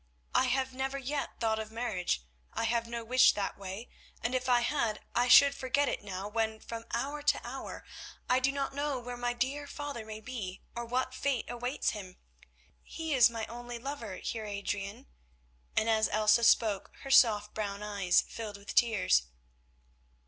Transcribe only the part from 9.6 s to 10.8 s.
father may be,